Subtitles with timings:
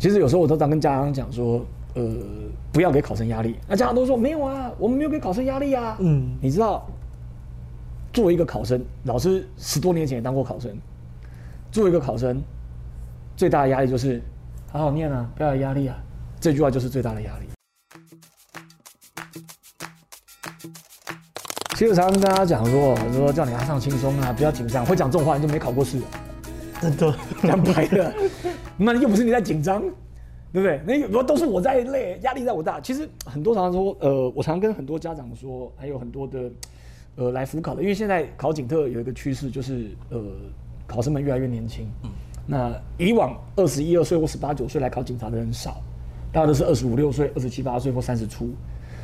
[0.00, 1.62] 其实有时候我都常跟家长讲说，
[1.92, 2.02] 呃，
[2.72, 3.54] 不要给考生压力。
[3.68, 5.98] 那家长都说没有啊，我们没有给考生压力啊。
[6.00, 6.88] 嗯，你知道，
[8.10, 10.74] 作为一个考生，老师十多年前也当过考生，
[11.70, 12.42] 作为一个考生，
[13.36, 14.22] 最大的压力就是
[14.72, 15.94] 好好念啊，不要有压力啊。
[16.40, 17.46] 这句话就是最大的压力。
[21.76, 24.82] 其实我常常跟大家讲说，说叫你要上轻松啊，不要紧张。
[24.86, 26.00] 会讲这种话，你就没考过试。
[26.82, 28.14] 真的，讲白的，
[28.78, 29.82] 那又不是你在紧张，
[30.52, 30.80] 对不对？
[30.86, 32.80] 那有都是我在累，压力在我大。
[32.80, 36.50] 其实很多常常说，呃，我常跟很多家长说，还有很多的，
[37.16, 40.18] 呃，来辅考的，因为现在考警特有一个趋势，就是呃，
[40.86, 41.86] 考生们越来越年轻。
[42.02, 42.10] 嗯。
[42.46, 45.82] 那以往二十一二岁或十八九岁来考警察的人少，
[46.32, 48.48] 大家都是二十五六岁、二十七八岁或三十出。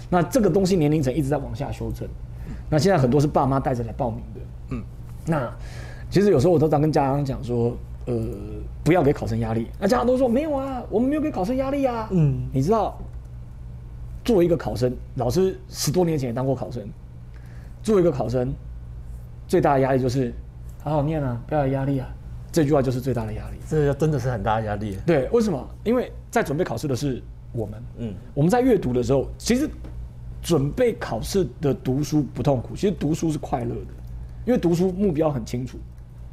[0.09, 2.09] 那这个东西年龄层一直在往下修正。
[2.71, 4.41] 那现在很多是爸妈带着来报名的。
[4.71, 4.83] 嗯。
[5.27, 5.53] 那。
[6.17, 8.17] 其实有时候我都常跟家长讲说，呃，
[8.83, 9.67] 不要给考生压力。
[9.79, 12.09] 那家长都说没有啊，我们没有给考生压力啊。
[12.11, 12.99] 嗯，你知道，
[14.25, 16.83] 作为一个考生，老师十多年前也当过考生，
[17.83, 18.51] 作为一个考生，
[19.47, 20.33] 最大的压力就是
[20.83, 22.09] 好好念啊，不要有压力啊。
[22.51, 23.59] 这句话就是最大的压力。
[23.69, 24.97] 这真的是很大的压力。
[25.05, 25.69] 对，为什么？
[25.85, 27.83] 因为在准备考试的是我们。
[27.99, 29.69] 嗯，我们在阅读的时候，其实
[30.41, 33.93] 准备考试的读书不痛苦，其实读书是快乐的，
[34.47, 35.77] 因为读书目标很清楚。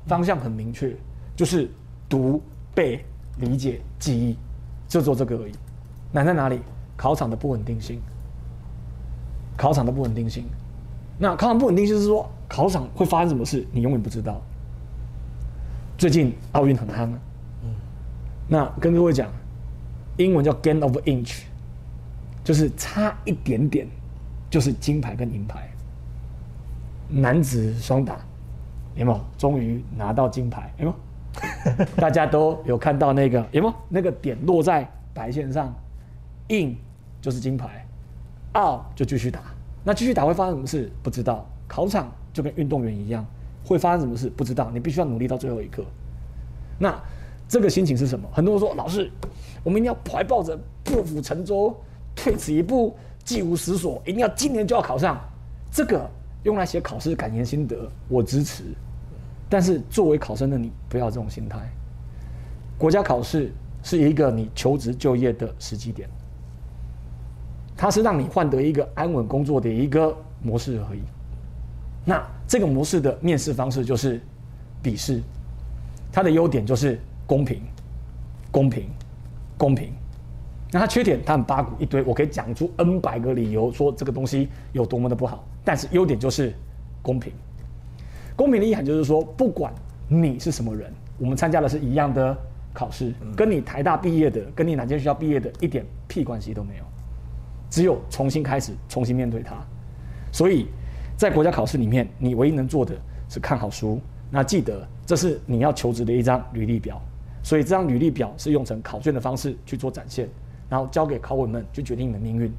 [0.08, 0.96] 方向很明确，
[1.36, 1.70] 就是
[2.10, 2.42] 读、
[2.76, 3.04] 背、
[3.38, 4.38] 理解、记忆，
[4.88, 5.52] 就做这个而已。
[6.12, 6.60] 难在哪里？
[6.96, 8.00] 考场的不稳定性。
[9.58, 10.46] 考场的不稳定性。
[11.18, 14.42] 那考场不稳定性是说，考场会发生什么事，你永远不知道。
[15.98, 17.20] 最近奥运很夯啊。
[17.64, 17.70] 嗯。
[18.48, 19.30] 那跟各位讲，
[20.18, 21.44] 英文叫 gain of inch，
[22.44, 23.88] 就是差一点点，
[24.50, 25.70] 就是金牌跟银牌。
[27.10, 28.20] 男子双打。
[28.96, 30.72] 有没有终于拿到金牌？
[30.78, 31.86] 有没有？
[31.98, 33.74] 大家都有看到那个有没有？
[33.90, 35.74] 那个点落在白线上
[36.50, 36.76] ，in
[37.20, 37.86] 就是金牌
[38.56, 39.42] ，out 就继续打。
[39.84, 40.92] 那继续打会发生什么事？
[41.02, 41.44] 不知道。
[41.68, 43.26] 考场就跟运动员一样，
[43.66, 44.30] 会发生什么事？
[44.30, 44.70] 不知道。
[44.72, 45.84] 你必须要努力到最后一刻。
[46.78, 46.96] 那
[47.48, 48.30] 这个心情是什么？
[48.32, 49.12] 很多人说，老师，
[49.64, 51.76] 我们一定要怀抱着破釜沉舟、
[52.16, 55.20] 退此一步、既无实所，一定要今年就要考上
[55.72, 56.08] 这个。
[56.44, 58.66] 用来写考试感言心得，我支持。
[59.54, 61.60] 但是作为考生的你，不要这种心态。
[62.76, 63.54] 国家考试
[63.84, 66.10] 是一个你求职就业的时机点，
[67.78, 71.02] 它是让你换得一个安稳工作的一个模式而已。
[72.04, 74.20] 那这个模式的面试方式就是
[74.82, 75.22] 笔试，
[76.12, 77.62] 它的优点就是公平、
[78.50, 78.90] 公平、
[79.56, 79.94] 公平。
[80.72, 85.48] 那它缺点，它很八股一堆，我可以讲出 N 百个理由，说这个东西有多么的不好。
[85.64, 86.52] 但是优点就是
[87.04, 87.32] 公平，
[88.36, 89.74] 公平的意涵就是说，不管
[90.08, 92.36] 你是什么人，我们参加的是一样的
[92.74, 96.84] 考试，跟你台大毕业的，跟你哪间学校毕业的，一点屁关系都没有，
[97.70, 99.56] 只有重新开始，重新面对它。
[100.32, 100.68] 所以
[101.16, 102.96] 在国家考试里面，你唯一能做的
[103.30, 104.00] 是看好书。
[104.32, 107.00] 那记得，这是你要求职的一张履历表，
[107.44, 110.28] 所以这张履历表是用成考卷的方式去做展现。
[110.70, 112.52] 然后交给考委们去决定你的命运，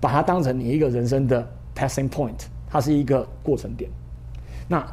[0.00, 1.44] 把它当成你一个人生的
[1.74, 3.90] passing point，它是一个过程点。
[4.68, 4.86] 那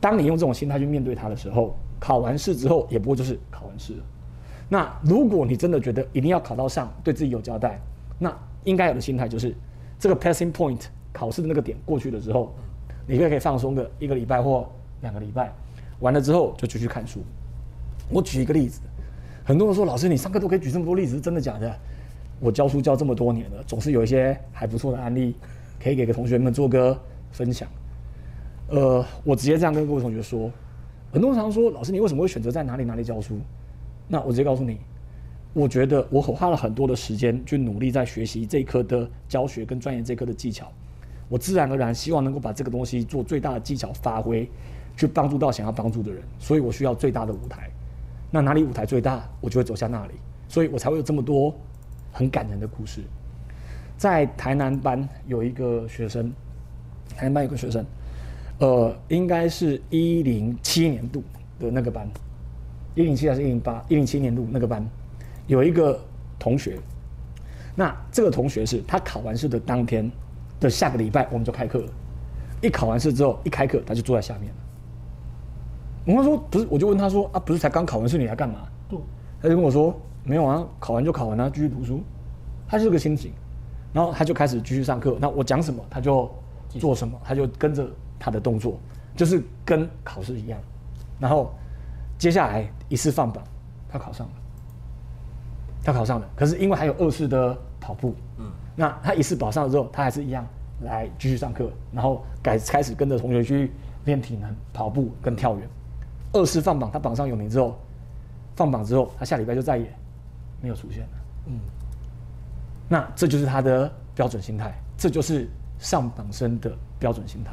[0.00, 4.04] 当你用这种心态去面对它的时候，考完试之后也不过就是考完试了。
[4.68, 7.80] 那如果你真的觉得一定要考到上，对自己有交代，
[8.18, 8.34] 那
[8.64, 9.54] 应该有的心态就是
[9.98, 10.80] 这个 passing point
[11.12, 12.54] 考试的那个点过去了之后，
[13.06, 14.70] 你可以可以放松个一个礼拜或
[15.02, 15.52] 两个礼拜，
[15.98, 17.20] 完了之后就继续看书。
[18.08, 18.80] 我举一个例子。
[19.42, 21.74] 很多人说：“老师，你上课都可以举这么多例子，是真的假的？”
[22.38, 25.34] 我教书教这么多年了，总是有一些还不错的案例，
[25.82, 26.96] 可以给个同学们做个
[27.32, 27.68] 分享。
[28.70, 30.50] 呃，我直接这样跟各位同学说：，
[31.12, 33.36] 很多人常说：“老师，你为什么会选择在哪里哪里教书？”
[34.06, 34.78] 那我直接告诉你，
[35.52, 40.70] 我觉得我花了很多的时间去努力在学习这一科的教学跟钻研这一科的技巧，
[41.28, 44.48] 我自然而然希望能够把这个东西做最大的技巧发挥，
[44.96, 47.68] 去帮助到想要帮助的人，所以我需要最大的舞台。
[48.30, 50.14] 那哪里舞台最大，我就会走向那里，
[50.46, 51.52] 所以我才会有这么多
[52.12, 53.02] 很感人的故事。
[53.96, 56.32] 在台南班有一个学生，
[57.16, 57.84] 台南班有个学生，
[58.60, 61.22] 呃，应该是一零七年度
[61.58, 62.08] 的那个班，
[62.94, 63.84] 一零七还是一零八？
[63.88, 64.86] 一零七年度那个班
[65.46, 65.98] 有一个
[66.38, 66.78] 同学，
[67.74, 70.10] 那这个同学是他考完试的当天
[70.60, 71.92] 的下个礼拜我们就开课了，
[72.60, 74.52] 一考完试之后一开课他就坐在下面。
[76.06, 78.68] 我他说不是，我就问他说啊，不是才刚考完试，你来干嘛？
[79.42, 82.02] 他就跟我说没有啊，考完就考完了，继续读书。
[82.68, 83.32] 他是个心情，
[83.92, 85.16] 然后他就开始继续上课。
[85.18, 86.30] 那我讲什么他就
[86.78, 87.88] 做什么，他就跟着
[88.20, 88.78] 他的动作，
[89.16, 90.60] 就是跟考试一样。
[91.18, 91.52] 然后
[92.18, 93.42] 接下来一次放榜，
[93.88, 94.32] 他考上了。
[95.82, 96.28] 他考上了。
[96.36, 100.46] 可是因为还有二次的跑步，嗯，那他一次保上了之后，他还是一样
[100.82, 103.72] 来继续上课，然后改开始跟着同学去
[104.04, 105.66] 练体能、跑步跟跳远。
[106.32, 107.78] 二次放榜，他榜上有名之后，
[108.54, 109.90] 放榜之后，他下礼拜就再也
[110.60, 111.08] 没有出现了。
[111.46, 111.58] 嗯，
[112.88, 117.52] 那这就是他的标准心态，这就是上榜生的标准心态。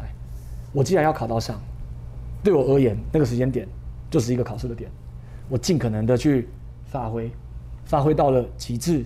[0.78, 1.60] 我既然要考到上，
[2.44, 3.68] 对我而言，那个时间点
[4.12, 4.92] 就是一个考试的点，
[5.50, 6.48] 我尽可能的去
[6.86, 7.32] 发挥，
[7.84, 9.04] 发挥到了极致，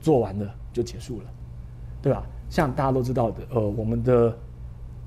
[0.00, 1.26] 做完了就结束了，
[2.02, 2.26] 对吧？
[2.50, 4.36] 像大家都知道的，呃，我们的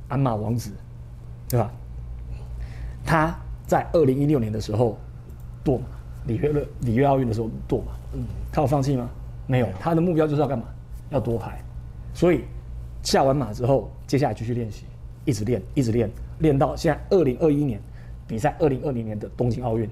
[0.07, 0.71] 鞍马王子，
[1.49, 1.69] 对吧？
[3.03, 4.97] 他在二零一六年的时候
[5.65, 5.83] 堕马，
[6.27, 8.23] 里约了里约奥运的时候堕马，嗯，
[8.53, 9.09] 他有放弃吗？
[9.47, 10.63] 没有，他的目标就是要干嘛？
[11.09, 11.61] 要夺牌，
[12.13, 12.45] 所以
[13.03, 14.85] 下完马之后，接下来继续练习。
[15.25, 17.79] 一直练，一直练，练到现在二零二一年
[18.27, 19.89] 比赛，二零二零年的东京奥运。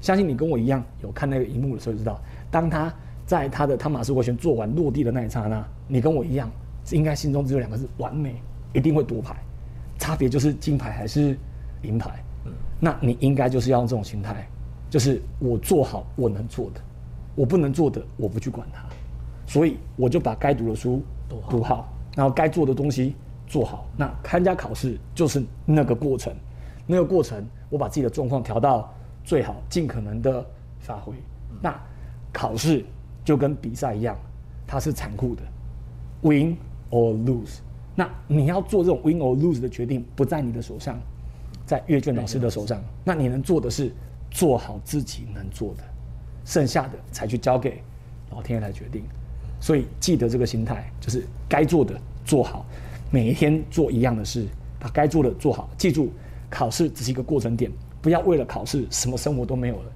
[0.00, 2.18] 相信你跟我一样有看那个荧幕的时候，知道
[2.50, 2.92] 当他
[3.26, 6.50] 在他的汤马斯回旋做完落地的那一刹那，你跟我一样，
[6.90, 8.36] 应该心中只有两个字：完美，
[8.72, 9.36] 一定会夺牌。
[9.98, 11.36] 差别就是金牌还是
[11.82, 12.10] 银牌。
[12.46, 14.48] 嗯，那你应该就是要用这种心态，
[14.88, 16.80] 就是我做好我能做的，
[17.34, 18.82] 我不能做的我不去管它，
[19.46, 23.14] 所以我就把该读的书读好，然后该做的东西。
[23.50, 26.32] 做好，那参加考试就是那个过程，
[26.86, 28.94] 那个过程我把自己的状况调到
[29.24, 30.46] 最好，尽可能的
[30.78, 31.12] 发挥。
[31.60, 31.76] 那
[32.32, 32.84] 考试
[33.24, 34.16] 就跟比赛一样，
[34.68, 35.42] 它是残酷的
[36.22, 36.56] ，win
[36.90, 37.58] or lose。
[37.96, 40.96] 那你要做这种 win or lose 的决定，不在你的手上，
[41.66, 42.80] 在阅卷老师的手上。
[43.02, 43.92] 那你能做的是
[44.30, 45.82] 做好自己能做的，
[46.44, 47.82] 剩下的才去交给
[48.30, 49.02] 老天爷来决定。
[49.58, 52.64] 所以记得这个心态，就是该做的做好。
[53.10, 54.46] 每一天做一样的事，
[54.78, 55.68] 把该做的做好。
[55.76, 56.12] 记住，
[56.48, 57.70] 考试只是一个过程点，
[58.00, 59.92] 不要为了考试什么生活都没有了。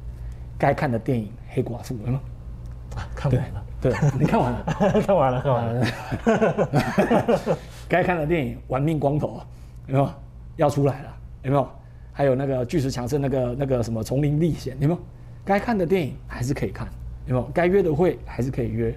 [0.58, 2.20] 该看的电影《黑寡妇》有吗？
[3.14, 3.64] 看完了。
[3.80, 4.64] 对， 你看完了，
[5.06, 5.86] 看完了，看完了。
[7.88, 9.28] 该看的电影《玩命光头》
[9.86, 10.10] 有没有？
[10.56, 11.68] 要出来了有没有？
[12.12, 15.00] 还有那个巨石强森那个那个什么《丛林历险》有没有？
[15.44, 16.88] 该看的电影还是可以看
[17.26, 17.48] 有没有？
[17.52, 18.92] 该约的会还是可以约。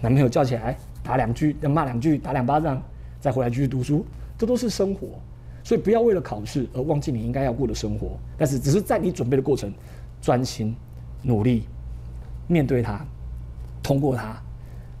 [0.00, 2.82] 男朋友叫起来打两句，要骂两句，打两巴掌。
[3.20, 4.04] 再回来继续读书，
[4.38, 5.08] 这都是生活，
[5.62, 8.18] 所以不要为了考试而忘记你应该要过的生活。
[8.38, 9.72] 但是，只是在你准备的过程，
[10.20, 10.74] 专心
[11.22, 11.64] 努力
[12.48, 13.04] 面对它，
[13.82, 14.42] 通过它，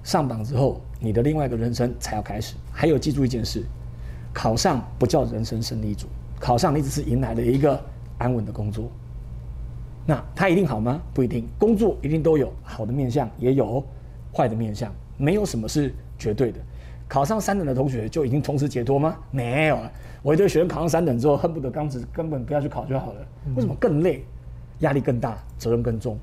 [0.04, 2.56] 上榜之后，你的另外一个人生才要开始。
[2.70, 3.64] 还有，记住一件事：
[4.34, 6.06] 考上不叫人生胜利组，
[6.38, 7.82] 考上你只是迎来了一个
[8.18, 8.90] 安稳的工作。
[10.06, 11.00] 那它一定好吗？
[11.14, 11.48] 不一定。
[11.58, 13.82] 工作一定都有好的面相，也有
[14.30, 16.60] 坏的面相，没有什么是绝对的。
[17.10, 19.16] 考上三等的同学就已经同时解脱吗？
[19.32, 19.90] 没有啊！
[20.22, 23.20] 我一堆学生考上三等之后，恨不得刚子根本不要去考就好了。
[23.56, 24.24] 为什么更累，
[24.78, 26.16] 压力更大，责任更重？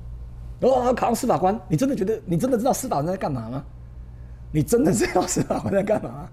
[0.62, 3.62] 哦，考上司法官，你真的觉得你真的知道司法官在干嘛吗？
[4.50, 6.28] 你真的知道司法官在干嘛吗？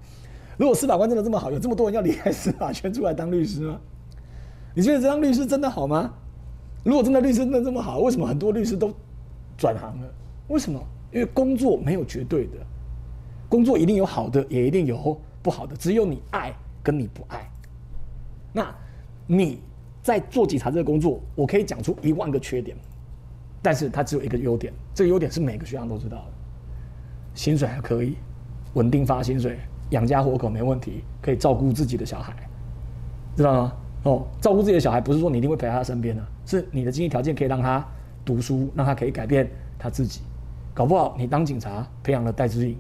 [0.56, 3.78] 如果司法官真的这么好，有这么多人要离开司法圈出来当律师吗？
[4.74, 6.14] 你觉得这当律师真的好吗？
[6.82, 8.90] 如果真的律师真的这么好，为什么很多律师都
[9.58, 10.08] 转行了？
[10.48, 10.82] 为什么？
[11.12, 12.54] 因为工作没有绝对的。
[13.50, 15.76] 工作一定有好的，也一定有不好的。
[15.76, 16.54] 只有你爱
[16.84, 17.50] 跟你不爱。
[18.52, 18.74] 那
[19.28, 19.62] 你
[20.02, 22.76] 在做警察这个工作，我可以讲出一万个缺点，
[23.62, 24.72] 但是它只有一个优点。
[24.94, 26.34] 这个优点是每个学长都知道的，
[27.34, 28.16] 薪水还可以，
[28.74, 32.34] 稳定发薪水，养家活口没问题，可以照顾自己的小孩，
[33.36, 33.74] 知道吗？
[34.04, 37.86] 哦，照顾自己的小孩不是说你一定会陪在他身边的，是你的经济条件可以让他
[38.24, 40.22] 读书，让他可以改变他自己。
[40.74, 42.78] 搞不好你当警察培养了戴志颖。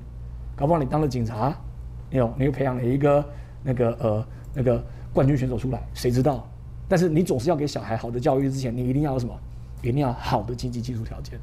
[0.55, 1.53] 搞不好你当了警察，
[2.11, 3.23] 有你又培养了一个
[3.61, 4.81] 那个呃那个
[5.13, 6.47] 冠军选手出来，谁知道？
[6.87, 9.33] 但是你总是要给小孩好的教育之前，你一定要有什么？
[9.81, 11.39] 一定要好的经济基础条件。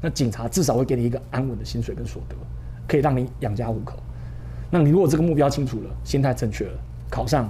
[0.00, 2.36] 那警察至少会给你一个安稳的薪水跟所得，
[2.86, 3.98] 可以让你养家糊口。
[4.70, 6.78] 那你如果这个目标清楚了，心态正确了，
[7.10, 7.48] 考上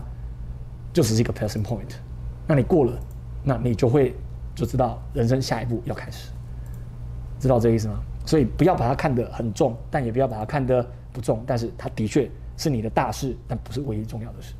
[0.93, 1.97] 就只是一个 passing point。
[2.47, 2.93] 那你过了，
[3.43, 4.15] 那你就会
[4.55, 6.31] 就知道人生下一步要开始，
[7.39, 8.01] 知道这意思吗？
[8.27, 10.87] 所以不要把它看得很重，但也不要把它看得。
[11.13, 14.55] 不重，但是它的确是你的大事，但不是唯一重要的事。